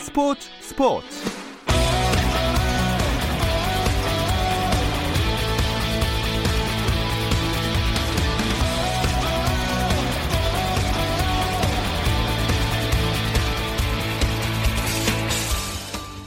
[0.00, 1.06] 스포츠 스포츠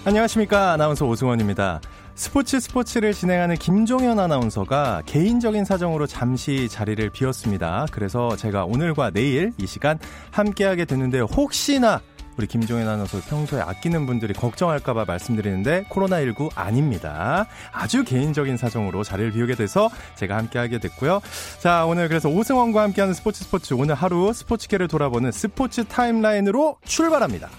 [0.06, 1.82] 안녕하십니까 아나운서 오승원입니다.
[2.16, 7.88] 스포츠 스포츠를 진행하는 김종현 아나운서가 개인적인 사정으로 잠시 자리를 비웠습니다.
[7.92, 9.98] 그래서 제가 오늘과 내일 이 시간
[10.32, 11.24] 함께하게 됐는데요.
[11.24, 12.02] 혹시나
[12.38, 17.46] 우리 김종현 아나운서 평소에 아끼는 분들이 걱정할까봐 말씀드리는데 코로나19 아닙니다.
[17.72, 21.22] 아주 개인적인 사정으로 자리를 비우게 돼서 제가 함께하게 됐고요.
[21.60, 27.50] 자 오늘 그래서 오승원과 함께하는 스포츠 스포츠 오늘 하루 스포츠계를 돌아보는 스포츠 타임라인으로 출발합니다.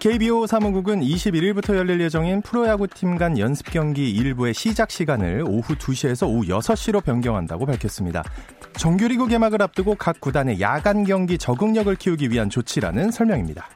[0.00, 6.46] KBO 사무국은 21일부터 열릴 예정인 프로야구팀 간 연습 경기 일부의 시작 시간을 오후 2시에서 오후
[6.46, 8.24] 6시로 변경한다고 밝혔습니다.
[8.78, 13.68] 정규리그 개막을 앞두고 각 구단의 야간 경기 적응력을 키우기 위한 조치라는 설명입니다.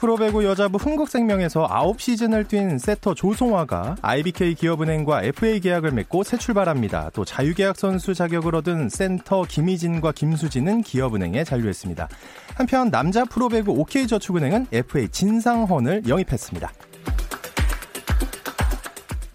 [0.00, 7.10] 프로배구 여자부 흥국생명에서 9시즌을 뛴 세터 조송화가 IBK 기업은행과 FA 계약을 맺고 새 출발합니다.
[7.12, 12.08] 또 자유계약 선수 자격을 얻은 센터 김희진과 김수진은 기업은행에 잔류했습니다.
[12.54, 16.72] 한편 남자 프로배구 OK저축은행은 FA 진상헌을 영입했습니다.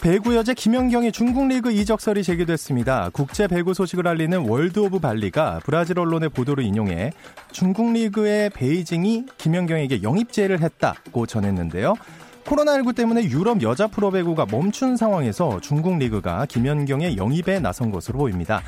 [0.06, 3.09] 배구 여제 김연경의 중국 리그 이적설이 제기됐습니다.
[3.11, 7.12] 국제 배구 소식을 알리는 World of Volley가 브라질 언론의 보도를 인용해
[7.52, 11.95] 중국 리그의 베이징이 김연경에게 영입 제의를 했다고 전했는데요.
[12.44, 18.62] 코로나19 때문에 유럽 여자 프로배구가 멈춘 상황에서 중국 리그가 김연경의 영입에 나선 것으로 보입니다.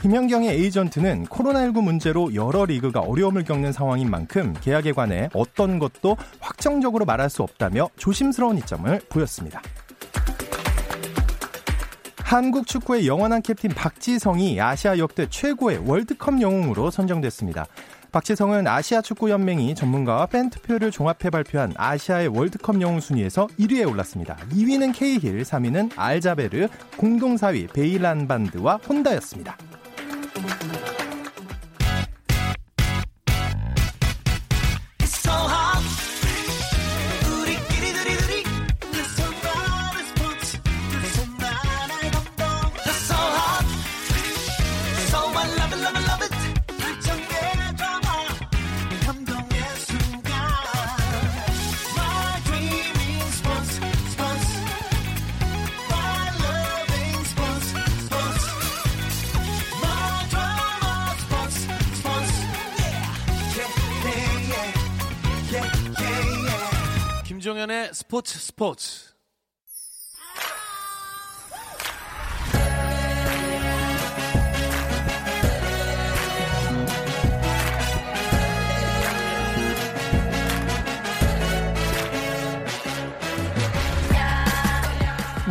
[0.00, 7.04] 김연경의 에이전트는 코로나19 문제로 여러 리그가 어려움을 겪는 상황인 만큼 계약에 관해 어떤 것도 확정적으로
[7.04, 9.60] 말할 수 없다며 조심스러운 입장을 보였습니다.
[12.34, 17.64] 한국 축구의 영원한 캡틴 박지성이 아시아 역대 최고의 월드컵 영웅으로 선정됐습니다.
[18.10, 24.34] 박지성은 아시아 축구 연맹이 전문가와 팬 투표를 종합해 발표한 아시아의 월드컵 영웅 순위에서 1위에 올랐습니다.
[24.50, 26.66] 2위는 케이힐, 3위는 알자베르,
[26.96, 29.56] 공동 4위 베일란반드와 혼다였습니다.
[67.64, 69.03] 김종현의 스포츠 스포츠.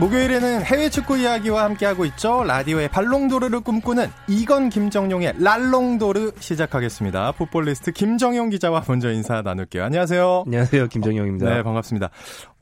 [0.04, 2.44] 목요일에는 해외 축구 이야기와 함께하고 있죠.
[2.44, 7.32] 라디오의 발롱도르를 꿈꾸는 이건 김정용의 랄롱도르 시작하겠습니다.
[7.34, 9.82] 풋볼리스트 김정용 기자와 먼저 인사 나눌게요.
[9.86, 10.44] 안녕하세요.
[10.46, 10.88] 안녕하세요.
[10.90, 11.50] 김정용입니다.
[11.50, 12.10] 네, 반갑습니다.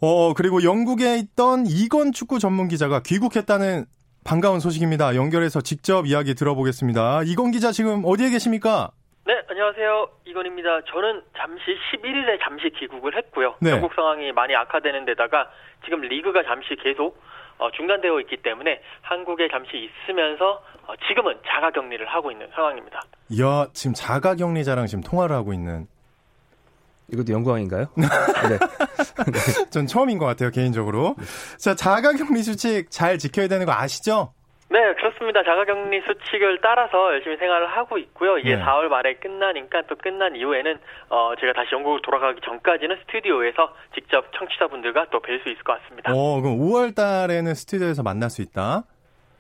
[0.02, 3.88] 어, 그리고 영국에 있던 이건 축구 전문 기자가 귀국했다는
[4.24, 5.16] 반가운 소식입니다.
[5.16, 7.24] 연결해서 직접 이야기 들어보겠습니다.
[7.26, 8.92] 이건 기자 지금 어디에 계십니까?
[9.32, 10.10] 네, 안녕하세요.
[10.26, 10.82] 이건입니다.
[10.92, 13.56] 저는 잠시 11일에 잠시 귀국을 했고요.
[13.62, 13.72] 네.
[13.72, 15.50] 영국 상황이 많이 악화되는 데다가
[15.86, 17.18] 지금 리그가 잠시 계속
[17.58, 23.04] 어, 중단되어 있기 때문에 한국에 잠시 있으면서 어, 지금은 자가 격리를 하고 있는 상황입니다.
[23.30, 25.88] 이야, 지금 자가 격리자랑 지금 통화를 하고 있는
[27.08, 27.86] 이것도 영광인가요?
[27.96, 29.70] 네.
[29.70, 31.16] 전 처음인 것 같아요, 개인적으로.
[31.58, 34.34] 자, 자가 격리 수칙 잘 지켜야 되는 거 아시죠?
[34.72, 35.44] 네, 그렇습니다.
[35.44, 38.38] 자가격리 수칙을 따라서 열심히 생활을 하고 있고요.
[38.38, 38.64] 이게 네.
[38.64, 45.08] 4월 말에 끝나니까 또 끝난 이후에는 어, 제가 다시 영국으로 돌아가기 전까지는 스튜디오에서 직접 청취자분들과
[45.12, 46.14] 또 뵐 수 있을 것 같습니다.
[46.14, 48.84] 어, 그럼 5월 달에는 스튜디오에서 만날 수 있다.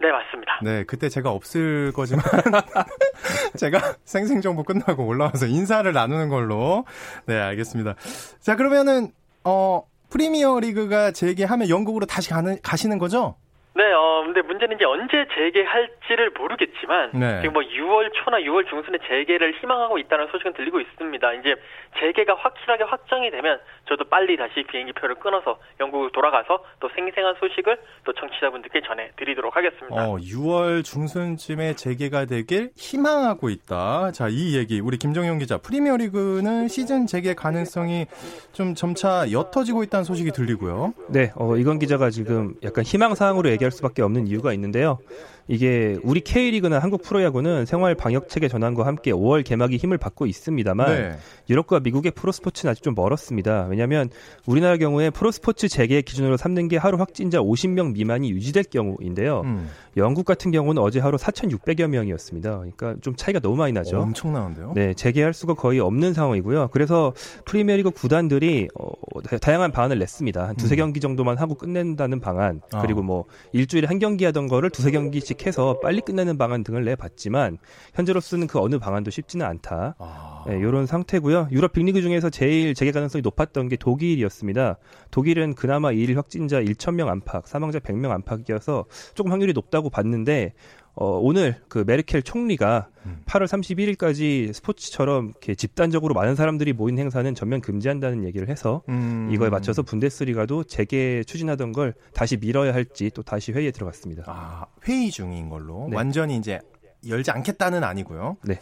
[0.02, 0.60] 네, 맞습니다.
[0.64, 2.24] 네, 그때 제가 없을 거지만
[3.58, 6.86] 제가 생생정보 끝나고 올라와서 인사를 나누는 걸로.
[7.26, 7.96] 네, 알겠습니다.
[8.42, 9.12] 자, 그러면은
[9.46, 13.36] 어 프리미어 리그가 재개하면 영국으로 다시 가는 가시는 거죠?
[13.74, 17.40] 네, 어, 근데 문제는 이제 언제 재개할지를 모르겠지만, 네.
[17.40, 21.34] 지금 뭐 6월 초나 6월 중순에 재개를 희망하고 있다는 소식은 들리고 있습니다.
[21.36, 21.56] 이제
[21.98, 28.12] 재개가 확실하게 확정이 되면, 저도 빨리 다시 비행기표를 끊어서 영국을 돌아가서 또 생생한 소식을 또
[28.12, 29.96] 청취자분들께 전해드리도록 하겠습니다.
[29.96, 34.12] 어, 6월 중순쯤에 재개가 되길 희망하고 있다.
[34.12, 35.58] 자, 이 얘기 우리 김정용 기자.
[35.58, 38.06] 프리미어리그는 시즌 재개 가능성이
[38.52, 40.94] 좀 점차 옅어지고 있다는 소식이 들리고요.
[41.08, 45.00] 네, 어, 이건 기자가 지금 약간 희망사항으로 얘기 할 수밖에 없는 이유가 있는데요.
[45.48, 50.88] 이게 우리 K리그나 한국 프로야구는 생활 방역 체계 전환과 함께 5월 개막이 힘을 받고 있습니다만
[50.88, 51.12] 네.
[51.50, 53.68] 유럽과 미국의 프로스포츠는 아직 좀 멀었습니다.
[53.70, 54.10] 왜냐하면
[54.46, 59.42] 우리나라 경우에 프로스포츠 재개 기준으로 삼는 게 하루 확진자 50명 미만이 유지될 경우인데요.
[59.42, 59.68] 음,
[59.98, 62.52] 영국 같은 경우는 어제 하루 4,600여 명이었습니다.
[62.58, 64.00] 그러니까 좀 차이가 너무 많이 나죠.
[64.00, 64.72] 엄청나는데요.
[64.76, 66.70] 네, 재개할 수가 거의 없는 상황이고요.
[66.72, 67.14] 그래서
[67.46, 68.92] 프리미어리그 구단들이 어,
[69.24, 70.48] 다- 다양한 방안을 냈습니다.
[70.48, 70.78] 한 두세 음.
[70.78, 72.82] 경기 정도만 하고 끝낸다는 방안, 아.
[72.82, 76.84] 그리고 뭐 일주일에 한 경기 하던 거를 두세 경기 씩 해서 빨리 끝내는 방안 등을
[76.86, 77.58] 내봤지만
[77.94, 79.96] 현재로서는 그 어느 방안도 쉽지는 않다.
[79.98, 81.48] 아, 네, 이런 상태고요.
[81.52, 84.78] 유럽 빅리그 중에서 제일 재개 가능성이 높았던 게 독일이었습니다.
[85.10, 90.54] 독일은 그나마 1일 확진자 1,000명 안팎, 사망자 100명 안팎이어서 조금 확률이 높다고 봤는데
[90.94, 93.22] 어, 오늘 그 메르켈 총리가 음.
[93.26, 99.30] 8월 31일까지 스포츠처럼 이렇게 집단적으로 많은 사람들이 모인 행사는 전면 금지한다는 얘기를 해서 음.
[99.32, 104.24] 이거에 맞춰서 분데스리가도 재개 추진하던 걸 다시 미뤄야 할지 또 다시 회의에 들어갔습니다.
[104.28, 105.96] 아, 회의 중인 걸로 네.
[105.96, 106.60] 완전히 이제
[107.08, 108.38] 열지 않겠다는 아니고요.
[108.44, 108.60] 네.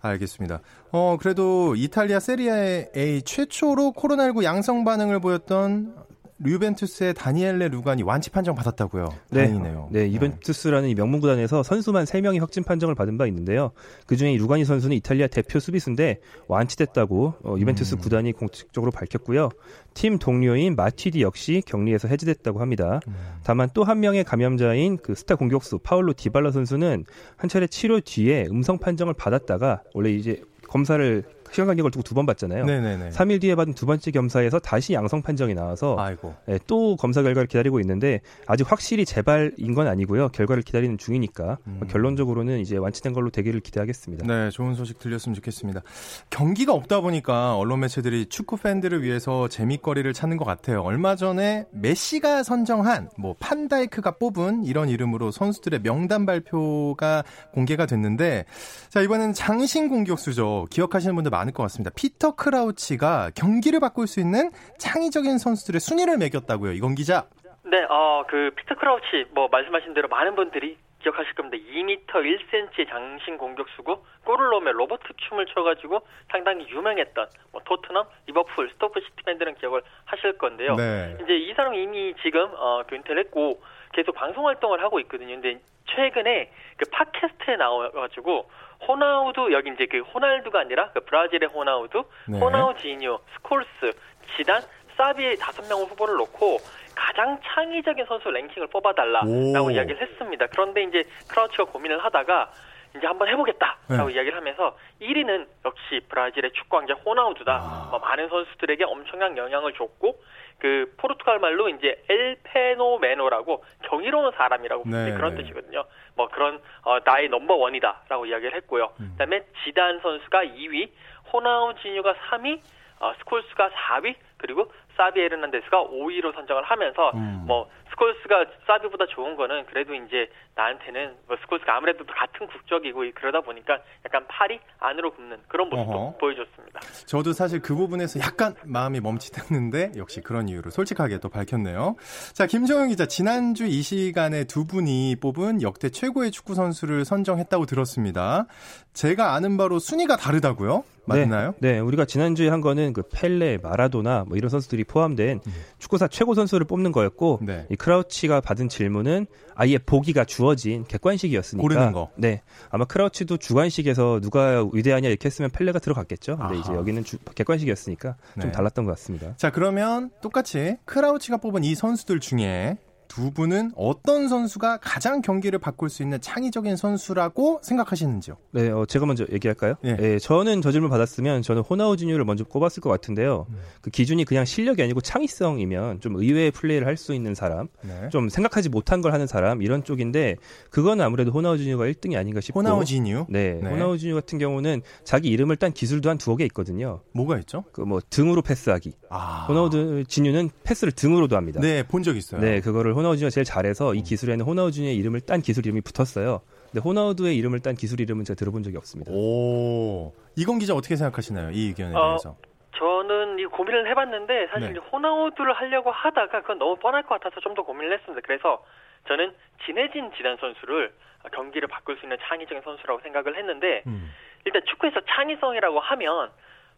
[0.00, 0.60] 알겠습니다.
[0.90, 2.56] 어, 그래도 이탈리아 세리아
[2.96, 5.94] A 최초로 코로나19 양성 반응을 보였던
[6.42, 9.08] 류벤투스의 다니엘레 루간이 완치 판정 받았다고요.
[9.32, 9.88] 다행이네요.
[9.92, 13.72] 네, 이벤투스라는 이 명문 구단에서 선수만 3명이 확진 판정을 받은 바 있는데요.
[14.06, 16.18] 그중에 이 루가니 선수는 이탈리아 대표 수비수인데
[16.48, 17.98] 완치됐다고 어, 이벤투스 음.
[18.00, 19.50] 구단이 공식적으로 밝혔고요.
[19.94, 23.00] 팀 동료인 마티디 역시 격리에서 해제됐다고 합니다.
[23.06, 23.14] 음.
[23.44, 27.04] 다만 또 한 명의 감염자인 그 스타 공격수 파울로 디발라 선수는
[27.36, 32.64] 한 차례 치료 뒤에 음성 판정을 받았다가 원래 이제 검사를 시간 간격을 두고 두번 받잖아요.
[32.64, 33.10] 네네네.
[33.10, 36.34] 3일 뒤에 받은 두 번째 검사에서 다시 양성 판정이 나와서 아이고.
[36.48, 40.30] 예, 또 검사 결과를 기다리고 있는데 아직 확실히 재발인 건 아니고요.
[40.30, 41.80] 결과를 기다리는 중이니까 음.
[41.88, 44.26] 결론적으로는 이제 완치된 걸로 되기를 기대하겠습니다.
[44.26, 45.82] 네, 좋은 소식 들렸으면 좋겠습니다.
[46.30, 50.80] 경기가 없다 보니까 언론 매체들이 축구 팬들을 위해서 재미거리를 찾는 것 같아요.
[50.80, 58.46] 얼마 전에 메시가 선정한 뭐 판다이크가 뽑은 이런 이름으로 선수들의 명단 발표가 공개가 됐는데
[58.88, 60.66] 자 이번에는 장신 공격수죠.
[60.70, 61.90] 기억하시는 분들 많을 것 같습니다.
[61.96, 66.72] 피터 크라우치가 경기를 바꿀 수 있는 창의적인 선수들의 순위를 매겼다고요.
[66.72, 67.26] 이건 기자.
[67.64, 71.56] 네, 어, 그 피터 크라우치 뭐 말씀하신 대로 많은 분들이 기억하실 겁니다.
[71.56, 76.00] 2m 1cm 장신 공격수고 골을 넣으면 로버트 춤을 춰가지고
[76.30, 80.76] 상당히 유명했던 뭐 토트넘, 리버풀, 스토크 시티 팬들은 기억을 하실 건데요.
[80.76, 81.16] 네.
[81.22, 83.60] 이제 이 사람 이미 지금 어, 그 은퇴를 했고
[83.92, 85.34] 계속 방송 활동을 하고 있거든요.
[85.40, 85.60] 근데
[85.94, 88.48] 최근에 그 팟캐스트에 나와가지고
[88.86, 92.38] 호나우두 여기 이제 그 호날두가 아니라 그 브라질의 호나우두, 네.
[92.38, 93.92] 호나우지니오, 스콜스,
[94.36, 94.62] 지단,
[94.96, 96.58] 사비의 다섯 명을 후보를 놓고
[96.94, 99.70] 가장 창의적인 선수 랭킹을 뽑아달라라고 오.
[99.70, 100.46] 이야기를 했습니다.
[100.48, 102.50] 그런데 이제 크라우치가 고민을 하다가
[102.96, 104.14] 이제 한번 해보겠다라고 네.
[104.14, 107.52] 이야기를 하면서 1위는 역시 브라질의 축구 왕자 호나우두다.
[107.52, 107.88] 아.
[107.90, 110.20] 뭐 많은 선수들에게 엄청난 영향을 줬고
[110.58, 115.42] 그 포르투갈 말로 이제 El Fenómeno라고 경이로운 사람이라고 네, 그런 네.
[115.42, 115.84] 뜻이거든요.
[116.14, 118.92] 뭐 그런 어, 나의 넘버 원이다라고 이야기를 했고요.
[119.00, 119.10] 음.
[119.12, 120.90] 그다음에 지단 선수가 2위,
[121.32, 122.60] 호나우지뉴가 3위,
[123.00, 127.44] 어, 스콜스가 4위, 그리고 사비 에르난데스가 5위로 선정을 하면서 음.
[127.46, 133.78] 뭐 스콜스가 사비보다 좋은 거는 그래도 이제 나한테는 뭐 스콜스가 아무래도 같은 국적이고 그러다 보니까
[134.04, 136.18] 약간 팔이 안으로 굽는 그런 모습도 어허.
[136.18, 136.80] 보여줬습니다.
[137.06, 141.96] 저도 사실 그 부분에서 약간 마음이 멈칫했는데 역시 그런 이유로 솔직하게 또 밝혔네요.
[142.32, 148.46] 자, 김정영 기자 지난주 이 시간에 두 분이 뽑은 역대 최고의 축구 선수를 선정했다고 들었습니다.
[148.92, 150.84] 제가 아는 바로 순위가 다르다고요?
[151.04, 151.54] 맞나요?
[151.58, 155.40] 네, 네, 우리가 지난주에 한 거는 그 펠레, 마라도나 뭐 이런 선수들이 포함된
[155.78, 157.46] 축구사 최고 선수를 뽑는 거였고 음.
[157.46, 157.66] 네.
[157.70, 162.10] 이 크라우치가 받은 질문은 아예 보기가 주어진 객관식이었으니까 고르는 거.
[162.16, 166.36] 네, 아마 크라우치도 주관식에서 누가 위대하냐 이렇게 했으면 펠레가 들어갔겠죠.
[166.36, 166.60] 근데 아하.
[166.62, 168.52] 이제 여기는 주- 객관식이었으니까 좀 네.
[168.52, 169.34] 달랐던 것 같습니다.
[169.36, 172.78] 자, 그러면 똑같이 크라우치가 뽑은 이 선수들 중에
[173.14, 178.36] 두 분은 어떤 선수가 가장 경기를 바꿀 수 있는 창의적인 선수라고 생각하시는지요?
[178.52, 179.74] 네, 어, 제가 먼저 얘기할까요?
[179.84, 179.96] 예.
[180.00, 183.44] 예, 저는 저 질문 받았으면 저는 호나우지뉴를 먼저 꼽았을 것 같은데요.
[183.50, 183.56] 음.
[183.82, 188.08] 그 기준이 그냥 실력이 아니고 창의성이면 좀 의외의 플레이를 할 수 있는 사람, 네.
[188.10, 190.36] 좀 생각하지 못한 걸 하는 사람 이런 쪽인데
[190.70, 192.60] 그건 아무래도 호나우지뉴가 1등이 아닌가 싶고.
[192.60, 193.26] 호나우지뉴?
[193.28, 193.68] 네, 네.
[193.70, 197.00] 호나우지뉴 같은 경우는 자기 이름을 딴 기술도 한 두어 개 있거든요.
[197.12, 197.64] 뭐가 있죠?
[197.72, 198.92] 그 뭐 등으로 패스하기.
[199.10, 199.46] 아.
[199.48, 201.60] 호나우지뉴는 패스를 등으로도 합니다.
[201.60, 202.40] 네, 본 적 있어요.
[202.40, 206.40] 네, 그거를 호나우두가 제일 잘해서 이 기술에는 호나우두의 이름을 딴 기술 이름이 붙었어요.
[206.70, 209.10] 근데 호나우두의 이름을 딴 기술 이름은 제가 들어본 적이 없습니다.
[209.12, 211.50] 오, 이건 기자 어떻게 생각하시나요?
[211.50, 212.36] 이 의견에 어, 대해서.
[212.78, 214.78] 저는 이 고민을 해봤는데 사실 네.
[214.80, 218.22] 호나우두를 하려고 하다가 그건 너무 뻔할 것 같아서 좀 더 고민을 했습니다.
[218.24, 218.64] 그래서
[219.08, 219.34] 저는
[219.66, 220.92] 진해진 지단 선수를
[221.34, 224.10] 경기를 바꿀 수 있는 창의적인 선수라고 생각을 했는데 음.
[224.44, 226.30] 일단 축구에서 창의성이라고 하면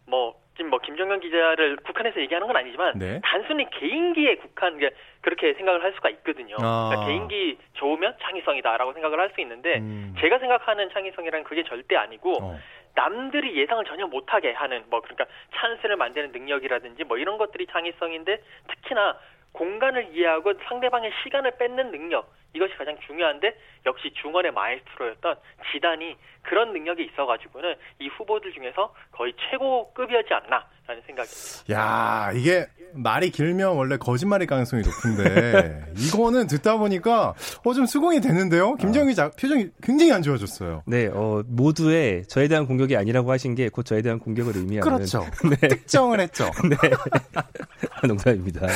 [0.07, 3.21] 뭐 지금 뭐 김정현 기자를 국한해서 얘기하는 건 아니지만 네.
[3.25, 6.57] 단순히 개인기에 국한 게 그렇게 생각을 할 수가 있거든요.
[6.61, 6.91] 아.
[6.91, 10.15] 그러니까 개인기 좋으면 창의성이다라고 생각을 할 수 있는데 음.
[10.21, 12.59] 제가 생각하는 창의성이란 그게 절대 아니고 어.
[12.95, 19.17] 남들이 예상을 전혀 못하게 하는 뭐 그러니까 찬스를 만드는 능력이라든지 뭐 이런 것들이 창의성인데 특히나
[19.55, 23.57] 공간을 이해하고 상대방의 시간을 뺏는 능력 이것이 가장 중요한데
[23.87, 25.37] 역시 중원의 마에스트로였던
[25.73, 31.73] 지단이 그런 능력이 있어가지고는 이 후보들 중에서 거의 최고급이었지 않나라는 생각입니다.
[31.73, 37.35] 야, 이게 말이 길면 원래 거짓말일 가능성이 높은데 이거는 듣다 보니까
[37.65, 38.75] 어 좀 수긍이 되는데요.
[38.77, 40.83] 김정희 기자 표정이 굉장히 안 좋아졌어요.
[40.87, 45.25] 네, 어, 모두의 저에 대한 공격이 아니라고 하신 게 곧 저에 대한 공격을 의미하는 그렇죠.
[45.61, 46.45] 네, 특정을 했죠.
[48.07, 48.67] 농담입니다.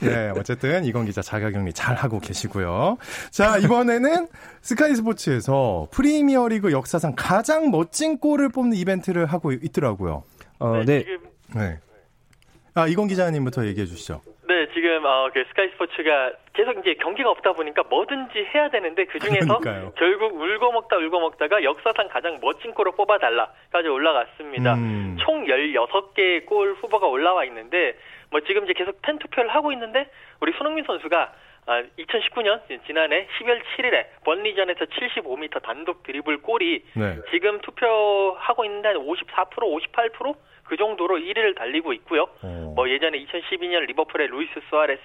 [0.00, 0.08] 네.
[0.08, 2.98] 네, 어쨌든 이건 기자 자가격리 잘 하고 계시고요.
[3.30, 4.28] 자, 이번에는
[4.60, 10.24] 스카이 스포츠에서 프리미어 리그 역사상 가장 멋진 골을 뽑는 이벤트를 하고 있더라고요.
[10.58, 11.18] 어, 네, 지금
[11.54, 11.78] 네.
[12.74, 14.20] 아, 이건 기자님부터 얘기해 주시죠.
[14.48, 19.18] 네, 지금 어, 그 스카이 스포츠가 계속 이제 경기가 없다 보니까 뭐든지 해야 되는데 그
[19.18, 19.60] 중에서.
[19.96, 24.74] 결국 울고 먹다 울고 먹다가 역사상 가장 멋진 골을 뽑아달라까지 올라갔습니다.
[24.74, 25.16] 음.
[25.20, 27.94] 총 16개의 골 후보가 올라와 있는데
[28.30, 31.32] 뭐 지금 이제 계속 팬 투표를 하고 있는데 우리 손흥민 선수가
[31.66, 37.18] 아, 2019년 지난해 12월 7일에 번리전에서 75m 단독 드리블 골이 네.
[37.30, 39.26] 지금 투표하고 있는데 한 54%,
[40.14, 40.34] 58%?
[40.68, 42.28] 그 정도로 1위를 달리고 있고요.
[42.42, 42.72] 어.
[42.76, 45.00] 뭐 예전에 2012년 리버풀의 루이스 수아레스,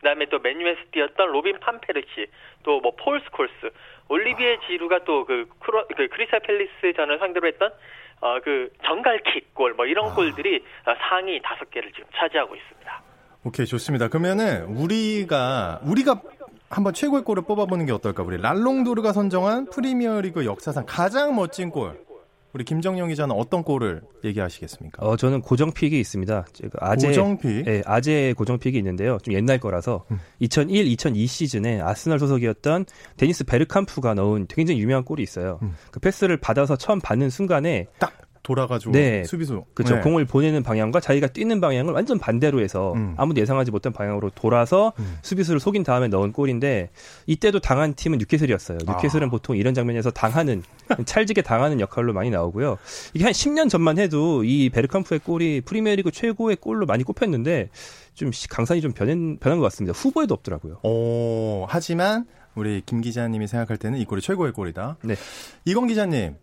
[0.00, 2.26] 그다음에 또 맨유에서 뛰었던 로빈 판페르시,
[2.64, 3.70] 또뭐 폴 스콜스,
[4.08, 7.72] 올리비에 지루가 또그 그 크리스탈 팰리스전을 상대로 했던
[8.20, 10.14] 어 그 정갈킥 골 뭐 이런 아.
[10.14, 10.56] 골들이
[10.86, 13.02] 어, 상위 다섯 개를 지금 차지하고 있습니다.
[13.44, 14.08] 오케이, 좋습니다.
[14.08, 16.20] 그러면은 우리가 우리가
[16.70, 18.22] 한번 최고의 골을 뽑아보는 게 어떨까?
[18.22, 22.02] 우리 랄롱도르가 선정한 프리미어리그 역사상 가장 멋진 골.
[22.54, 25.04] 우리 김정영 기자는 어떤 골을 얘기하시겠습니까?
[25.04, 26.46] 어, 저는 고정픽이 있습니다.
[26.52, 27.64] 제가 아재, 고정픽?
[27.64, 29.18] 네, 아재 고정픽이 있는데요.
[29.22, 30.20] 좀 옛날 거라서 음.
[30.38, 35.58] 2001, 2002 시즌에 아스날 소속이었던 데니스 베르캄프가 넣은 굉장히 유명한 골이 있어요.
[35.62, 35.74] 음.
[35.90, 38.12] 그 패스를 받아서 처음 받는 순간에 딱
[38.44, 39.24] 돌아가지고 네.
[39.24, 39.64] 수비수.
[39.74, 40.00] 그쵸 네.
[40.02, 43.14] 공을 보내는 방향과 자기가 뛰는 방향을 완전 반대로 해서 음.
[43.16, 45.18] 아무도 예상하지 못한 방향으로 돌아서 음.
[45.22, 46.90] 수비수를 속인 다음에 넣은 골인데
[47.26, 48.78] 이때도 당한 팀은 뉴캐슬이었어요.
[48.86, 49.30] 뉴캐슬은 아.
[49.30, 50.62] 보통 이런 장면에서 당하는
[51.06, 52.78] 찰지게 당하는 역할로 많이 나오고요.
[53.14, 57.70] 이게 한 10년 전만 해도 이 베르캄프의 골이 프리미어리그 최고의 골로 많이 꼽혔는데
[58.12, 59.98] 좀 시- 강산이 좀 변한, 변한 것 같습니다.
[59.98, 60.80] 후보에도 없더라고요.
[60.82, 64.98] 오, 하지만 우리 김 기자님이 생각할 때는 이 골이 최고의 골이다.
[65.02, 65.14] 네.
[65.64, 66.36] 이건 기자님.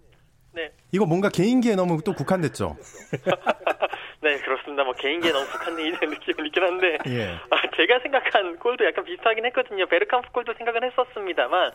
[0.54, 0.72] 네.
[0.92, 2.76] 이거 뭔가 개인기에 너무 또 국한됐죠?
[4.22, 4.84] 네, 그렇습니다.
[4.84, 7.36] 뭐 개인기에 너무 국한된 느낌은 있긴 한데 예.
[7.50, 9.88] 아, 제가 생각한 골도 약간 비슷하긴 했거든요.
[9.88, 11.72] 베르캄프 골도 생각은 했었습니다만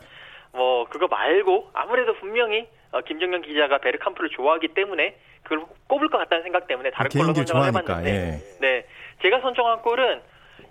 [0.53, 6.43] 뭐 그거 말고 아무래도 분명히 어, 김정현 기자가 베르캄프를 좋아하기 때문에 그걸 꼽을 것 같다는
[6.43, 8.59] 생각 때문에 다른 골로 개인기를 선정을 좋아하니까, 해봤는데 예.
[8.59, 8.85] 네,
[9.21, 10.21] 제가 선정한 골은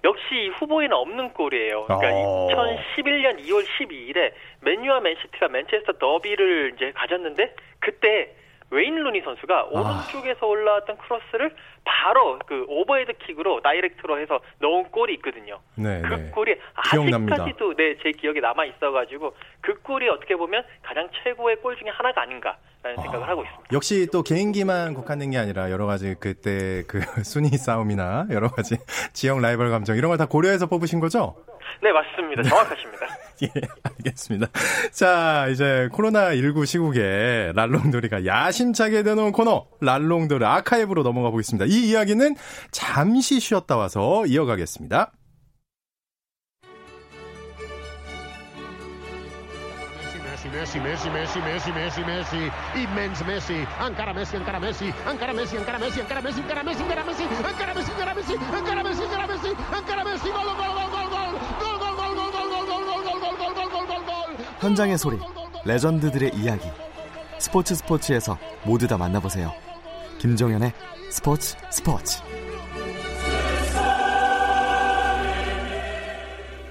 [0.04, 1.84] 역시 이 후보에는 없는 골이에요.
[1.84, 2.48] 그러니까 어.
[2.50, 8.34] 2011년 2월 12일에 맨유와 맨시티가 맨체스터 더비를 이제 가졌는데 그때
[8.70, 9.62] 웨인 루니 선수가 아.
[9.70, 11.54] 오른쪽에서 올라왔던 크로스를
[11.85, 15.61] 바로 그 오버헤드 킥으로 다이렉트로 해서 넣은 골이 있거든요.
[15.76, 16.30] 네, 그 네.
[16.30, 16.56] 골이.
[16.75, 22.23] 아직까지도 네, 제 기억에 남아 있어가지고 그 골이 어떻게 보면 가장 최고의 골 중에 하나가
[22.23, 23.68] 아닌가 라는 생각을 하고 있습니다.
[23.73, 28.76] 역시 또 개인기만 국한된 게 아니라 여러 가지 그때 그 순위 싸움이나 여러 가지
[29.12, 31.37] 지역 라이벌 감정 이런 걸 다 고려해서 뽑으신 거죠?
[31.82, 32.42] 네, 맞습니다.
[32.42, 33.06] 정확하십니다.
[33.42, 33.49] 예,
[33.82, 34.46] 알겠습니다.
[34.92, 41.66] 자, 이제 코로나19 시국에 랄롱도리가 야심차게 내놓은 코너, 랄롱도르 아카이브로 넘어가 보겠습니다.
[41.66, 42.35] 이 이야기는
[42.70, 45.12] 잠시 쉬었다 와서 이어가겠습니다.
[50.56, 55.78] Messi, Messi, Messi, Messi, Messi, Messi, immens Messi, encara Messi, encara Messi, encara Messi, encara
[55.78, 59.49] Messi, encara Messi, encara Messi, encara Messi, encara Messi, encara Messi, encara Messi, encara Messi,
[59.50, 61.05] encara Messi, gol, gol, gol, gol, gol, gol,
[64.66, 65.16] 현장의 소리,
[65.64, 66.68] 레전드들의 이야기.
[67.38, 69.52] 스포츠 스포츠에서 모두 다 만나보세요.
[70.18, 70.73] 김종현의
[71.08, 72.18] 스포츠 스포츠.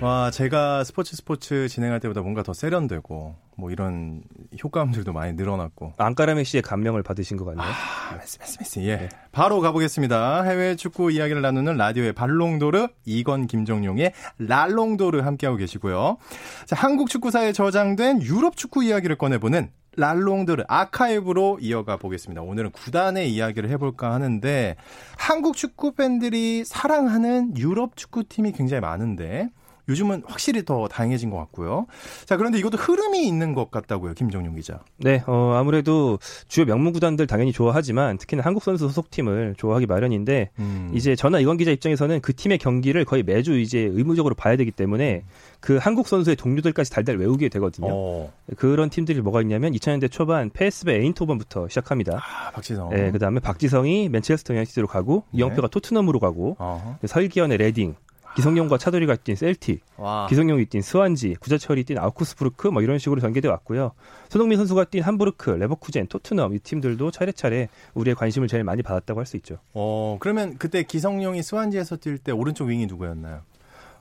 [0.01, 4.21] 와, 제가 스포츠 스포츠 진행할 때보다 뭔가 더 세련되고 뭐 이런
[4.61, 5.93] 효과음들도 많이 늘어났고.
[5.97, 7.65] encara Messi에 감명을 받으신 것 같네요.
[7.65, 8.81] 아, 메시, 메시, 메시.
[8.81, 8.97] 예.
[8.97, 9.09] 네.
[9.31, 10.43] 바로 가보겠습니다.
[10.43, 16.17] 해외 축구 이야기를 나누는 라디오의 발롱도르, 이건 김정용의 랄롱도르 함께하고 계시고요.
[16.65, 22.41] 자, 한국 축구사에 저장된 유럽 축구 이야기를 꺼내보는 랄롱도르 아카이브로 이어가 보겠습니다.
[22.41, 24.75] 오늘은 구단의 이야기를 해볼까 하는데
[25.17, 29.49] 한국 축구 팬들이 사랑하는 유럽 축구팀이 굉장히 많은데
[29.87, 31.85] 요즘은 확실히 더 다양해진 것 같고요.
[32.25, 34.79] 자, 그런데 이것도 흐름이 있는 것 같다고요, 김정용 기자.
[34.97, 40.91] 네, 어, 아무래도 주요 명문 구단들 당연히 좋아하지만 특히나 한국 선수 소속팀을 좋아하기 마련인데 음.
[40.93, 45.23] 이제 저나 이건 기자 입장에서는 그 팀의 경기를 거의 매주 이제 의무적으로 봐야 되기 때문에
[45.59, 47.87] 그 한국 선수의 동료들까지 달달 외우게 되거든요.
[47.89, 48.33] 어.
[48.57, 52.17] 그런 팀들이 뭐가 있냐면 2000년대 초반 PSV 에인트호번부터 시작합니다.
[52.17, 52.89] 아, 박지성.
[52.89, 55.39] 네, 그다음에 박지성이 맨체스터 유나이티드로 가고 네.
[55.39, 56.97] 이영표가 토트넘으로 가고 어허.
[57.07, 57.95] 설기현의 레딩,
[58.35, 60.27] 기성용과 차두리가 뛴 셀틱, 와.
[60.29, 63.91] 기성용이 뛴 스완지, 구자철이 뛴 아우크스부르크 뭐 이런 식으로 전개돼 왔고요.
[64.29, 69.25] 손흥민 선수가 뛴 함부르크, 레버쿠젠, 토트넘 이 팀들도 차례차례 우리의 관심을 제일 많이 받았다고 할
[69.25, 69.57] 수 있죠.
[69.73, 73.41] 어, 그러면 그때 기성용이 스완지에서 뛸 때 오른쪽 윙이 누구였나요?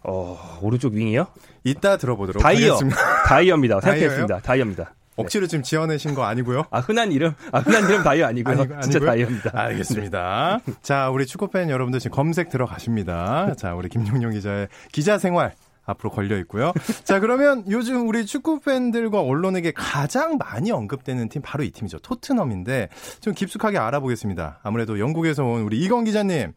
[0.02, 1.26] 어, 오른쪽 윙이요?
[1.64, 2.74] 이따 들어보도록 다이어.
[2.74, 2.96] 하겠습니다.
[3.26, 3.80] 다이어입니다.
[3.82, 4.40] 생각했습니다.
[4.40, 4.92] 다이어입니다.
[5.16, 6.64] 억지로 지금 지어내신 거 아니고요?
[6.70, 8.60] 아 흔한 이름, 아 흔한 이름 다이어 아니고요.
[8.60, 9.50] 아니, 진짜 다이어입니다.
[9.52, 10.60] 알겠습니다.
[10.64, 10.72] 네.
[10.82, 13.54] 자, 우리 축구 팬 여러분들 지금 검색 들어가십니다.
[13.56, 15.54] 자, 우리 김정용 기자의 기자 생활
[15.86, 16.72] 앞으로 걸려 있고요.
[17.04, 21.98] 자, 그러면 요즘 우리 축구 팬들과 언론에게 가장 많이 언급되는 팀 바로 이 팀이죠.
[21.98, 22.88] 토트넘인데
[23.20, 24.60] 좀 깊숙하게 알아보겠습니다.
[24.62, 26.52] 아무래도 영국에서 온 우리 이건 기자님.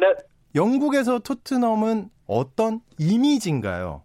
[0.00, 0.06] 네.
[0.54, 4.02] 영국에서 토트넘은 어떤 이미지인가요?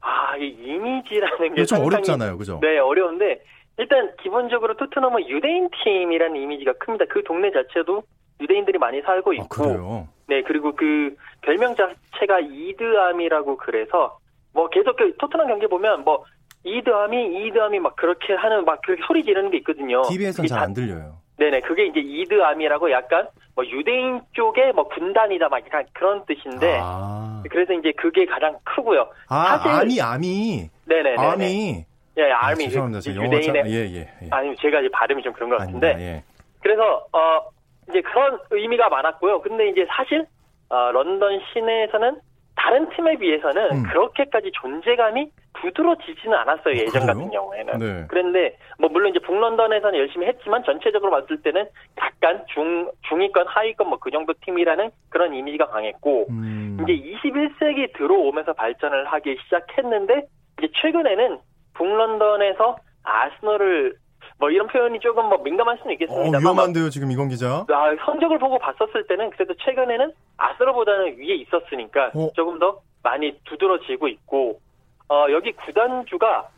[0.00, 2.58] 아, 이 이미지라는 게좀 어렵잖아요, 그죠?
[2.62, 3.42] 네, 어려운데
[3.78, 7.04] 일단 기본적으로 토트넘은 유대인 팀이라는 이미지가 큽니다.
[7.08, 8.02] 그 동네 자체도
[8.40, 10.08] 유대인들이 많이 살고 아, 있고, 아, 그래요?
[10.28, 14.18] 네, 그리고 그 별명 자체가 Yid Army라고 그래서
[14.52, 16.24] 뭐 계속 그 토트넘 경기 보면 뭐
[16.64, 20.02] Yid Army Yid Army 막 그렇게 하는 막 그렇게 소리 지르는 게 있거든요.
[20.02, 21.18] TV에서는 잘 안 들려요.
[21.38, 26.78] 네네, 그게 이제 Yid Army라고 약간 뭐 유대인 쪽의 뭐 군단이다 막 약간 그런 뜻인데,
[26.80, 27.42] 아.
[27.50, 29.08] 그래서 이제 그게 가장 크고요.
[29.28, 30.70] 아, 사실, Army, Army.
[30.84, 31.16] 네네.
[31.16, 31.84] 아미.
[32.18, 32.64] 예, 아미.
[32.64, 33.00] 아, 죄송합니다.
[33.02, 33.64] 그, 유대인의.
[33.66, 34.28] 예, 예, 예.
[34.30, 35.86] 아니, 제가 이제 발음이 좀 그런 것 같은데.
[35.88, 36.22] 아니다, 예.
[36.60, 37.48] 그래서, 어,
[37.88, 39.40] 이제 그런 의미가 많았고요.
[39.40, 40.26] 근데 이제 사실,
[40.68, 42.20] 어, 런던 시내에서는
[42.66, 43.82] 다른 팀에 비해서는 음.
[43.84, 47.78] 그렇게까지 존재감이 부드러지지는 않았어요 어, 예전 그 같은 경우에는.
[47.78, 48.04] 네.
[48.08, 51.64] 그런데 뭐 물론 이제 북런던에서는 열심히 했지만 전체적으로 봤을 때는
[51.96, 56.78] 약간 중 중위권 하위권 뭐 그 정도 팀이라는 그런 이미지가 강했고 음.
[56.82, 60.26] 이제 21세기 들어오면서 발전을 하기 시작했는데
[60.58, 61.38] 이제 최근에는
[61.74, 63.96] 북런던에서 아스널을
[64.38, 66.38] 뭐 이런 표현이 조금 뭐 민감할 수는 있겠습니다.
[66.38, 67.64] 어, 위험한데요, 지금 이건 기자.
[67.68, 72.30] 아, 성적을 보고 봤었을 때는 그래도 최근에는 아스널보다는 위에 있었으니까 어?
[72.34, 74.60] 조금 더 많이 두드러지고 있고
[75.08, 76.48] 어, 여기 구단주가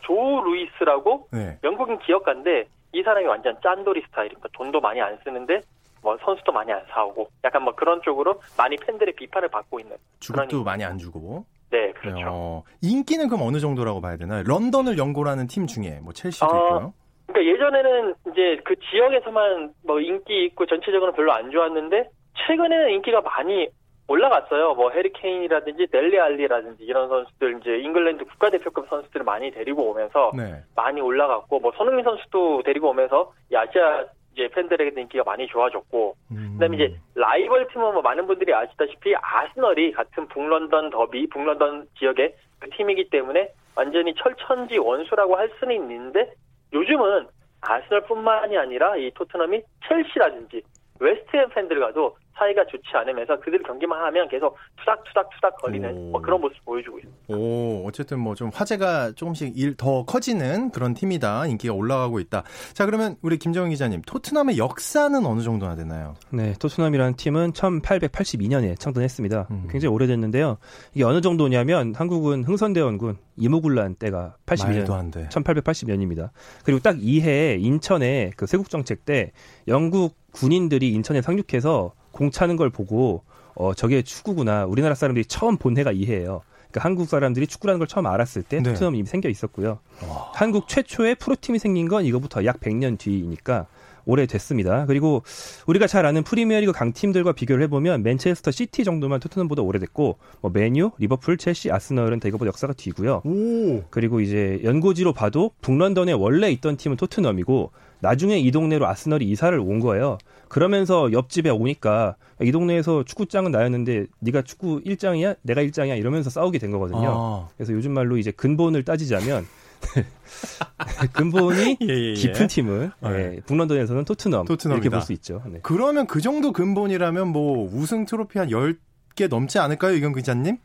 [0.00, 1.58] 조 루이스라고 네.
[1.64, 4.48] 영국인 기업가인데 이 사람이 완전 짠돌이 스타일입니다.
[4.52, 5.60] 돈도 많이 안 쓰는데
[6.02, 10.62] 뭐 선수도 많이 안 사오고 약간 뭐 그런 쪽으로 많이 팬들의 비판을 받고 있는 주급도
[10.62, 14.42] 많이 안 주고 네 그렇죠 어, 인기는 그럼 어느 정도라고 봐야 되나요?
[14.46, 16.94] 런던을 연고로 하는 팀 중에 뭐 첼시도 어, 있고요.
[17.34, 22.08] 그러니까 예전에는 이제 그 지역에서만 뭐 인기 있고 전체적으로 별로 안 좋았는데
[22.46, 23.68] 최근에는 인기가 많이
[24.06, 24.74] 올라갔어요.
[24.74, 30.62] 뭐 해리케인이라든지 넬리 알리라든지 이런 선수들 이제 잉글랜드 국가대표급 선수들을 많이 데리고 오면서 네.
[30.76, 36.50] 많이 올라갔고 뭐 손흥민 선수도 데리고 오면서 아시아 이제 팬들에게도 인기가 많이 좋아졌고 음.
[36.54, 42.70] 그다음에 이제 라이벌 팀은 뭐 많은 분들이 아시다시피 아스널이 같은 북런던 더비 북런던 지역의 그
[42.70, 46.32] 팀이기 때문에 완전히 철천지 원수라고 할 수는 있는데
[46.74, 47.28] 요즘은
[47.60, 50.62] 아스널뿐만이 아니라 이 토트넘이 첼시라든지
[51.00, 56.56] 웨스트햄 팬들과도 사이가 좋지 않으면서 그들 경기만 하면 계속 투닥투닥 투닥 거리는 뭐 그런 모습
[56.64, 57.36] 보여주고 있습니다.
[57.36, 61.46] 오, 어쨌든 뭐 좀 화제가 조금씩 일 더 커지는 그런 팀이다.
[61.46, 62.42] 인기가 올라가고 있다.
[62.72, 66.14] 자, 그러면 우리 김정은 기자님, 토트넘의 역사는 어느 정도나 되나요?
[66.30, 69.46] 네, 토트넘이라는 팀은 1882년에 창단했습니다.
[69.52, 69.68] 음.
[69.70, 70.58] 굉장히 오래됐는데요.
[70.94, 74.84] 이게 어느 정도냐면 한국은 흥선대원군 임오군란 때가 82년,
[75.28, 76.30] 1880년입니다.
[76.64, 79.30] 그리고 딱 이 해에 인천에 그 쇄국정책 때
[79.68, 83.22] 영국 군인들이 인천에 상륙해서 공 차는 걸 보고
[83.54, 86.42] 어 저게 축구구나 우리나라 사람들이 처음 본 해가 이 해예요.
[86.70, 88.62] 그러니까 한국 사람들이 축구라는 걸 처음 알았을 때 네.
[88.70, 89.78] 토트넘이 이미 생겨 있었고요.
[90.08, 90.32] 와.
[90.34, 93.66] 한국 최초의 프로팀이 생긴 건 이거부터 약 100년 뒤이니까
[94.06, 94.86] 오래됐습니다.
[94.86, 95.22] 그리고
[95.66, 101.38] 우리가 잘 아는 프리미어리그 강팀들과 비교를 해보면 맨체스터 시티 정도만 토트넘보다 오래됐고 뭐 맨유, 리버풀,
[101.38, 103.22] 첼시, 아스널은 다 이거보다 역사가 뒤고요.
[103.24, 103.82] 오.
[103.90, 107.70] 그리고 이제 연고지로 봐도 북런던에 원래 있던 팀은 토트넘이고
[108.04, 110.18] 나중에 이 동네로 아스널이 이사를 온 거예요.
[110.48, 116.70] 그러면서 옆집에 오니까 이 동네에서 축구짱은 나였는데 네가 축구 일짱이야 내가 일짱이야 이러면서 싸우게 된
[116.70, 117.08] 거거든요.
[117.08, 117.48] 아.
[117.56, 119.46] 그래서 요즘 말로 이제 근본을 따지자면
[121.14, 122.12] 근본이 예, 예, 예.
[122.14, 123.10] 깊은 팀은 네.
[123.36, 124.82] 예, 북런던에서는 토트넘 토트넘이다.
[124.82, 125.42] 이렇게 볼 수 있죠.
[125.46, 125.60] 네.
[125.62, 130.58] 그러면 그 정도 근본이라면 뭐 우승 트로피 한 10개 넘지 않을까요, 이건 기자님?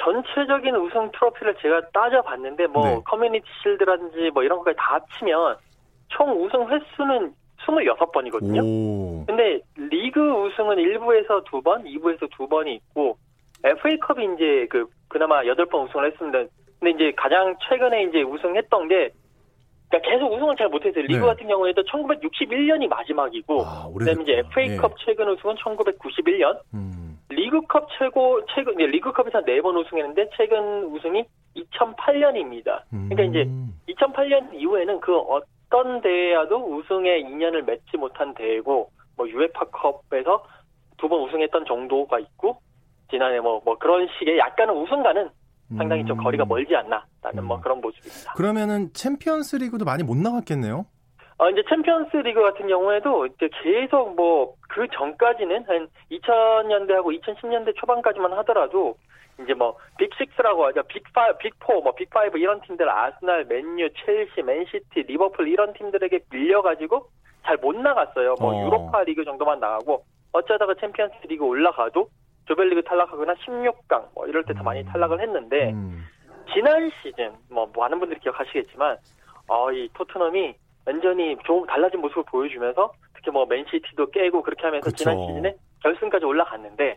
[0.00, 3.00] 전체적인 우승 트로피를 제가 따져봤는데 뭐 네.
[3.04, 5.56] 커뮤니티 실드라든지 뭐 이런 것까지 다 합치면
[6.08, 7.32] 총 우승 횟수는
[7.66, 8.62] 26번이거든요.
[8.64, 9.24] 오.
[9.26, 13.18] 근데 리그 우승은 1부에서 2번, 2부에서 2번이 있고
[13.64, 16.38] FA컵이 이제 그 그나마 8번 우승을 했습니다.
[16.78, 19.10] 근데 이제 가장 최근에 이제 우승했던 게
[19.90, 21.02] 그러니까 계속 우승을 잘 못했어요.
[21.02, 21.26] 리그 네.
[21.26, 24.42] 같은 경우에도 1961년이 마지막이고 아, 그다음에 이제.
[24.50, 27.18] FA컵 최근 우승은 1991년, 음.
[27.30, 31.24] 리그컵 최고 최근 네, 리그컵에서 4번 우승했는데 최근 우승이
[31.56, 32.82] 2008년입니다.
[32.90, 33.74] 그러니까 이제 음.
[33.88, 40.44] 2008년 이후에는 그 어떤 대회와도 우승의 인연을 맺지 못한 대회고 뭐 유에파컵에서
[40.98, 42.60] 두 번 우승했던 정도가 있고
[43.10, 45.30] 지난해 뭐 뭐 그런 식의 약간은 우승과는
[45.76, 46.24] 상당히 좀 음.
[46.24, 47.44] 거리가 멀지 않나라는 음.
[47.44, 48.32] 뭐 그런 모습입니다.
[48.34, 50.86] 그러면은 챔피언스 리그도 많이 못 나갔겠네요.
[51.40, 58.32] 어, 이제 챔피언스 리그 같은 경우에도 이제 계속 뭐 그 전까지는 한 2000년대하고 2010년대 초반까지만
[58.38, 58.96] 하더라도
[59.42, 60.82] 이제 뭐 빅6라고 하죠.
[60.82, 67.08] 빅5, 빅4, 뭐 빅5 이런 팀들 아스날, 맨유, 첼시, 맨시티, 리버풀 이런 팀들에게 밀려 가지고
[67.44, 68.34] 잘 못 나갔어요.
[68.40, 68.66] 뭐 어.
[68.66, 72.08] 유로파 리그 정도만 나가고 어쩌다가 챔피언스 리그 올라가도
[72.46, 76.04] 조별리그 탈락하거나 16강 뭐 이럴 때 더 많이 탈락을 했는데 음.
[76.52, 78.96] 지난 시즌 뭐 많은 분들이 기억하시겠지만
[79.48, 80.54] 어, 이 토트넘이
[80.86, 84.96] 완전히 좀 달라진 모습을 보여주면서 특히 뭐 맨시티도 깨고 그렇게 하면서 그쵸.
[84.96, 86.96] 지난 시즌에 결승까지 올라갔는데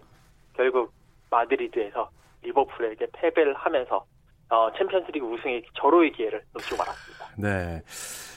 [0.54, 0.92] 결국
[1.30, 2.10] 마드리드에서
[2.42, 4.06] 리버풀에게 패배를 하면서
[4.50, 7.26] 어, 챔피언스리그 우승의 절호의 기회를 놓치고 말았습니다.
[7.38, 7.82] 네.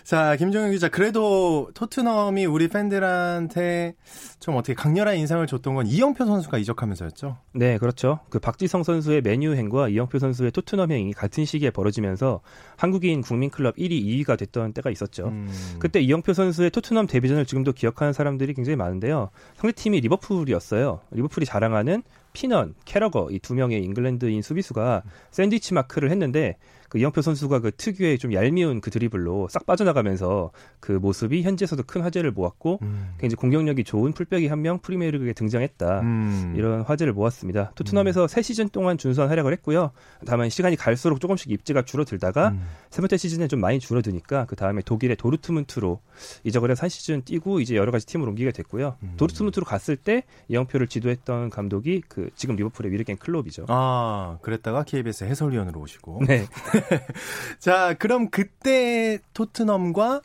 [0.04, 0.88] 자, 김정현 기자.
[0.88, 3.94] 그래도 토트넘이 우리 팬들한테
[4.38, 7.38] 좀 어떻게 강렬한 인상을 줬던 건 이영표 선수가 이적하면서였죠.
[7.54, 8.20] 네, 그렇죠.
[8.28, 12.42] 그 박지성 선수의 메뉴행과 이영표 선수의 토트넘행이 같은 시기에 벌어지면서
[12.76, 15.28] 한국인 국민클럽 1위, 2위가 됐던 때가 있었죠.
[15.28, 15.50] 음.
[15.80, 19.30] 그때 이영표 선수의 토트넘 데뷔전을 지금도 기억하는 사람들이 굉장히 많은데요.
[19.56, 21.00] 상대팀이 리버풀이었어요.
[21.10, 22.02] 리버풀이 자랑하는
[22.34, 26.56] 피넌, 캐러거 이 두 명의 잉글랜드인 수비수가 샌드위치 마크를 했는데
[26.94, 32.02] 그 이영표 선수가 그 특유의 좀 얄미운 그 드리블로 싹 빠져나가면서 그 모습이 현지에서도 큰
[32.02, 33.14] 화제를 모았고 음.
[33.18, 36.00] 굉장히 공격력이 좋은 풀백이 한 명 프리미어리그에 등장했다.
[36.02, 36.54] 음.
[36.56, 37.72] 이런 화제를 모았습니다.
[37.74, 39.90] 토트넘에서 세 시즌 동안 준수한 활약을 했고요.
[40.24, 42.64] 다만 시간이 갈수록 조금씩 입지가 줄어들다가 음.
[42.90, 46.00] 세 번째 시즌에 좀 많이 줄어드니까 그 다음에 독일의 도르트문트로
[46.44, 48.96] 이적을 해서 한 시즌 뛰고 이제 여러 가지 팀을 옮기게 됐고요.
[49.02, 49.14] 음.
[49.16, 53.66] 도르트문트로 갔을 때 이영표를 지도했던 감독이 그 지금 리버풀의 위르겐 클롭이죠.
[53.68, 56.22] 아, 그랬다가 KBS 해설위원으로 오시고.
[56.28, 56.46] 네.
[57.58, 60.20] 자, 그럼 그때 토트넘과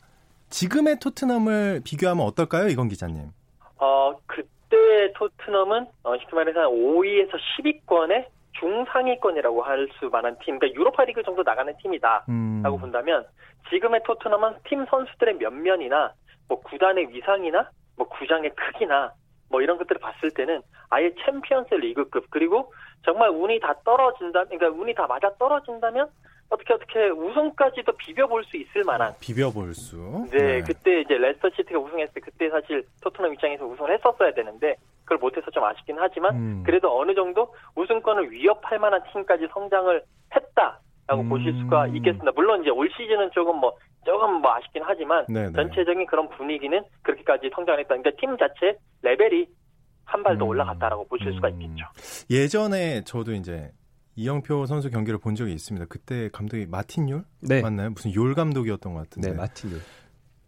[0.50, 3.30] 지금의 토트넘을 비교하면 어떨까요, 이건 기자님?
[3.78, 8.26] 어, 그때 토트넘은 어, 쉽게 말해서 5위에서 10위권의
[8.58, 12.26] 중상위권이라고 할 수 만한 팀, 그러니까 유로파 리그 정도 나가는 팀이다.
[12.28, 12.60] 음.
[12.62, 13.24] 라고 본다면
[13.70, 16.12] 지금의 토트넘은 팀 선수들의 면면이나
[16.48, 19.12] 뭐 구단의 위상이나 뭐 구장의 크기나
[19.48, 22.72] 뭐 이런 것들을 봤을 때는 아예 챔피언스 리그급 그리고
[23.04, 26.08] 정말 운이 다 떨어진다 그러니까 운이 다 맞아 떨어진다면
[26.50, 30.26] 어떻게 어떻게 우승까지도 비벼볼 수 있을 만한 비벼볼 수.
[30.32, 35.18] 네, 그때 이제 레스터 시티가 우승했을 때 그때 사실 토트넘 입장에서 우승을 했었어야 되는데 그걸
[35.18, 36.62] 못해서 좀 아쉽긴 하지만 음.
[36.66, 40.02] 그래도 어느 정도 우승권을 위협할 만한 팀까지 성장을
[40.34, 41.28] 했다라고 음.
[41.28, 42.32] 보실 수가 있겠습니다.
[42.34, 45.52] 물론 이제 올 시즌은 조금 뭐 조금 뭐 아쉽긴 하지만 네네.
[45.52, 47.96] 전체적인 그런 분위기는 그렇게까지 성장했다.
[47.96, 49.46] 그러니까 팀 자체 레벨이
[50.04, 50.48] 한 발더 음.
[50.48, 51.62] 올라갔다라고 보실 수가 음.
[51.62, 51.84] 있겠죠.
[52.28, 53.70] 예전에 저도 이제
[54.20, 55.86] 이영표 선수 경기를 본 적이 있습니다.
[55.88, 57.62] 그때 감독이 마틴 율 네.
[57.62, 57.90] 맞나요?
[57.90, 59.30] 무슨 율 감독이었던 것 같은데.
[59.30, 59.80] 네, 마틴 율.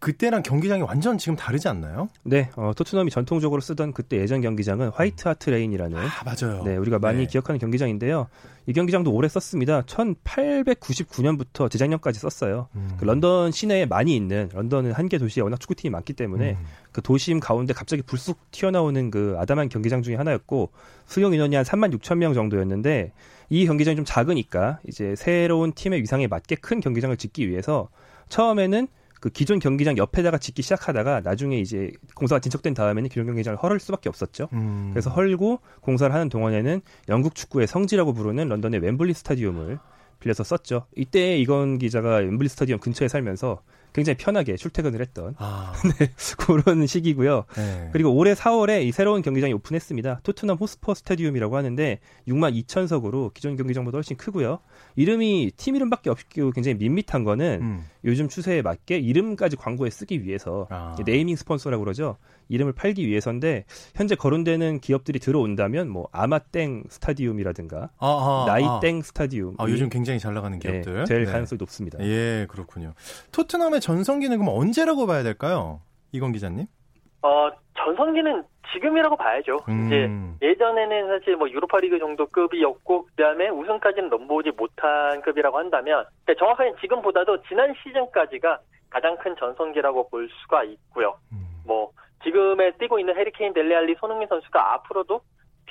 [0.03, 2.09] 그때랑 경기장이 완전 지금 다르지 않나요?
[2.25, 6.65] 네, 어, 토트넘이 전통적으로 쓰던 그때 예전 경기장은 화이트 하트 레인이라는 아 맞아요.
[6.65, 7.27] 네, 우리가 많이 네.
[7.27, 8.27] 기억하는 경기장인데요.
[8.67, 9.83] 이 경기장도 오래 썼습니다.
[9.83, 12.67] 1899년부터 재작년까지 썼어요.
[12.75, 12.91] 음.
[12.99, 16.67] 그 런던 시내에 많이 있는 런던은 한 개 도시에 워낙 축구팀이 많기 때문에 음.
[16.91, 20.71] 그 도심 가운데 갑자기 불쑥 튀어나오는 그 아담한 경기장 중에 하나였고
[21.07, 23.13] 수용 인원이 한 3만 6천 명 정도였는데
[23.51, 27.89] 이 경기장이 좀 작으니까 이제 새로운 팀의 위상에 맞게 큰 경기장을 짓기 위해서
[28.31, 28.89] 처음에는
[29.23, 34.09] 그 기존 경기장 옆에다가 짓기 시작하다가 나중에 이제 공사가 진척된 다음에는 기존 경기장을 헐을 수밖에
[34.09, 34.49] 없었죠.
[34.53, 34.91] 음.
[34.93, 39.79] 그래서 헐고 공사를 하는 동안에는 영국 축구의 성지라고 부르는 런던의 웸블리 스타디움을
[40.19, 40.87] 빌려서 썼죠.
[40.97, 45.73] 이때 이건 기자가 웸블리 스타디움 근처에 살면서 굉장히 편하게 출퇴근을 했던 아,
[46.39, 47.45] 그런 시기고요.
[47.57, 47.91] 네.
[47.93, 50.21] 그리고 올해 4월에 이 새로운 경기장이 오픈했습니다.
[50.23, 54.61] 토트넘 호스퍼 스타디움이라고 하는데 6만 2천석으로 기존 경기장보다 훨씬 크고요.
[54.97, 57.85] 이름이 팀 이름밖에 없고 굉장히 밋밋한 거는 음.
[58.05, 60.97] 요즘 추세에 맞게 이름까지 광고에 쓰기 위해서 아.
[61.05, 62.17] 네이밍 스폰서라고 그러죠.
[62.53, 63.65] 이름을 팔기 위해서인데
[63.97, 70.35] 현재 거론되는 기업들이 들어온다면 뭐 아마땡 스타디움이라든가 아, 아, 나이땡 스타디움 아, 요즘 굉장히 잘
[70.35, 71.05] 나가는 네, 기업들.
[71.05, 71.33] 될 네.
[71.33, 71.99] 가능성이 높습니다.
[72.01, 72.93] 예, 그렇군요.
[73.33, 75.81] 토트넘의 전성기는 그럼 언제라고 봐야 될까요?
[76.13, 76.67] 이건 기자님?
[77.23, 79.61] 어, 전성기는 지금이라고 봐야죠.
[79.69, 79.87] 음.
[79.87, 86.75] 이제 예전에는 사실 뭐 유로파리그 정도 급이었고 그다음에 우승까지는 넘보지 못한 급이라고 한다면 근데 정확하게
[86.81, 88.59] 지금보다도 지난 시즌까지가
[88.91, 91.15] 가장 큰 전성기라고 볼 수가 있고요.
[91.33, 91.47] 음.
[91.65, 91.91] 뭐
[92.25, 95.21] 지금에 뛰고 있는 해리케인, 델레알리, 손흥민 선수가 앞으로도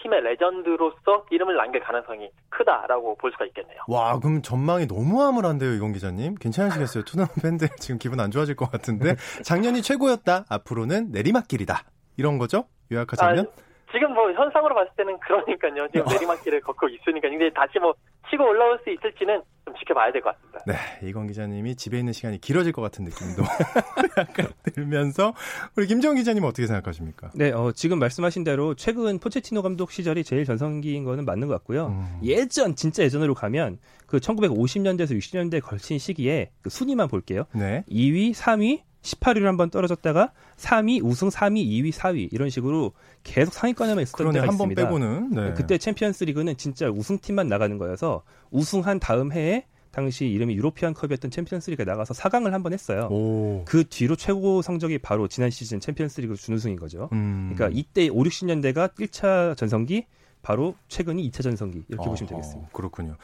[0.01, 3.77] 팀의 레전드로서 이름을 남길 가능성이 크다라고 볼 수가 있겠네요.
[3.87, 6.35] 와, 그럼 전망이 너무 암울한데요, 이건 기자님?
[6.35, 7.03] 괜찮으시겠어요?
[7.03, 9.15] 토트넘 팬들 지금 기분 안 좋아질 것 같은데.
[9.43, 10.45] 작년이 최고였다.
[10.49, 11.83] 앞으로는 내리막길이다.
[12.17, 12.65] 이런 거죠?
[12.91, 13.47] 요약하자면?
[13.91, 15.87] 지금 뭐 현상으로 봤을 때는 그러니까요.
[15.93, 17.93] 지금 내리막길을 걷고 있으니까 근데 다시 뭐
[18.29, 20.59] 치고 올라올 수 있을지는 좀 지켜봐야 될 것 같습니다.
[20.65, 23.43] 네, 이건 기자님이 집에 있는 시간이 길어질 것 같은 느낌도
[24.17, 25.33] 약간 들면서
[25.75, 27.31] 우리 김정 기자님은 어떻게 생각하십니까?
[27.35, 31.87] 네, 어, 지금 말씀하신 대로 최근 포체티노 감독 시절이 제일 전성기인 거는 맞는 것 같고요.
[31.87, 32.19] 음.
[32.23, 37.43] 예전 진짜 예전으로 가면 그 1950년대에서 60년대 걸친 시기에 그 순위만 볼게요.
[37.53, 37.83] 네.
[37.89, 44.03] 2위, 3위, 18위로 한 번 떨어졌다가 3위, 우승 3위, 2위, 4위 이런 식으로 계속 상위권에만
[44.03, 44.83] 있었던 때가 한번 있습니다.
[44.83, 45.29] 빼고는.
[45.31, 45.53] 네.
[45.55, 51.71] 그때 챔피언스 리그는 진짜 우승팀만 나가는 거여서 우승한 다음 해에 당시 이름이 유로피안 컵이었던 챔피언스
[51.71, 53.09] 리그에 나가서 4강을 한 번 했어요.
[53.11, 53.63] 오.
[53.65, 57.09] 그 뒤로 최고 성적이 바로 지난 시즌 챔피언스 리그 준우승인 거죠.
[57.11, 57.51] 음.
[57.53, 60.05] 그러니까 이때 5, 60년대가 1차 전성기,
[60.43, 62.69] 바로 최근이 2차 전성기 이렇게 보시면 어허, 되겠습니다.
[62.71, 63.15] 그렇군요.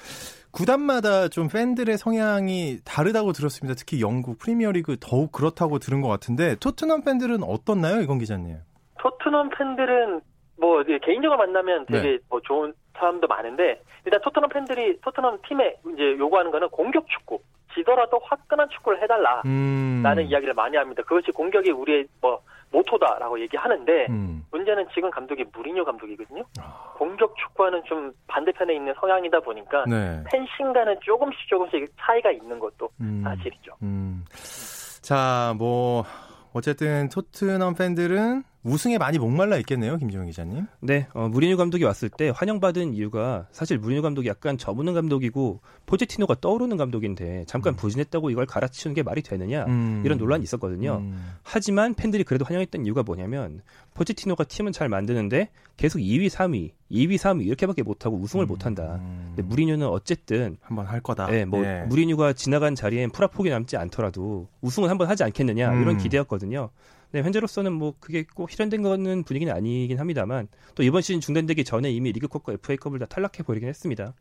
[0.58, 3.76] 구단마다 좀 팬들의 성향이 다르다고 들었습니다.
[3.78, 8.58] 특히 영국 프리미어리그 더욱 그렇다고 들은 것 같은데 토트넘 팬들은 어떻나요, 이건 기자님?
[8.98, 10.20] 토트넘 팬들은
[10.60, 12.18] 뭐 개인적으로 만나면 되게 네.
[12.28, 17.40] 뭐 좋은 사람도 많은데 일단 토트넘 팬들이 토트넘 팀에 이제 요구하는 거는 공격 축구
[17.78, 19.42] 지더라도 화끈한 축구를 해달라.
[19.46, 20.02] 음.
[20.04, 21.04] 라는 이야기를 많이 합니다.
[21.04, 24.46] 그것이 공격이 우리의 뭐 모토다라고 얘기하는데 음.
[24.52, 26.44] 문제는 지금 감독이 무리뉴 감독이거든요.
[26.60, 26.94] 아.
[26.98, 30.24] 공격 축구와는 좀 반대편에 있는 성향이다 보니까 네.
[30.30, 33.22] 팬심과는 조금씩 조금씩 차이가 있는 것도 음.
[33.24, 33.74] 사실이죠.
[33.84, 34.26] 음.
[35.02, 36.04] 자, 뭐
[36.54, 40.68] 어쨌든 토트넘 팬들은 우승에 많이 목말라 있겠네요, 김지영 기자님.
[40.82, 46.36] 네, 어, 무리뉴 감독이 왔을 때 환영받은 이유가 사실 무리뉴 감독이 약간 저무는 감독이고 포제티노가
[46.42, 50.02] 떠오르는 감독인데 잠깐 부진했다고 이걸 갈아치우는 게 말이 되느냐 음.
[50.04, 50.98] 이런 논란이 있었거든요.
[50.98, 51.34] 음.
[51.44, 53.62] 하지만 팬들이 그래도 환영했던 이유가 뭐냐면
[53.94, 58.96] 포제티노가 팀은 잘 만드는데 계속 2위, 3위, 2위, 3위 이렇게밖에 못하고 우승을 못한다.
[58.96, 59.34] 음.
[59.36, 61.28] 근데 무리뉴는 어쨌든 한번 할 거다.
[61.28, 61.86] 네, 뭐 예.
[61.88, 65.98] 무리뉴가 지나간 자리엔 풀화폭이 남지 않더라도 우승은 한번 하지 않겠느냐 이런 음.
[65.98, 66.70] 기대였거든요.
[67.12, 71.92] 네, 현재로서는 뭐 그게 꼭 실현된 거는 분위기는 아니긴 합니다만 또 이번 시즌 중단되기 전에
[71.92, 74.14] 이미 리그컵과 FA컵을 다 탈락해 버리긴 했습니다.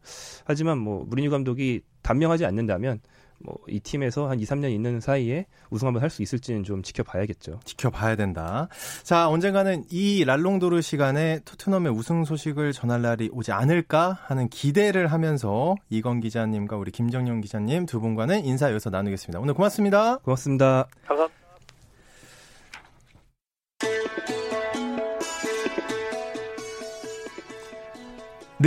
[0.44, 3.00] 하지만 뭐 무리뉴 감독이 단명하지 않는다면
[3.40, 7.60] 뭐 이 팀에서 한 2, 3년 있는 사이에 우승 한번 할 수 있을지는 좀 지켜봐야겠죠.
[7.64, 8.68] 지켜봐야 된다.
[9.02, 15.74] 자, 언젠가는 이 랄롱도르 시간에 토트넘의 우승 소식을 전할 날이 오지 않을까 하는 기대를 하면서
[15.90, 19.40] 이건 기자님과 우리 김정용 기자님 두 분과는 인사 여기서 나누겠습니다.
[19.40, 20.18] 오늘 고맙습니다.
[20.18, 20.86] 고맙습니다.
[21.06, 21.35] 감사합니다.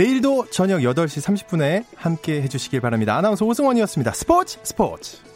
[0.00, 3.18] 내일도 저녁 8시 30분에 함께 해주시길 바랍니다.
[3.18, 4.12] 아나운서 오승원이었습니다.
[4.12, 5.29] 스포츠 스포츠.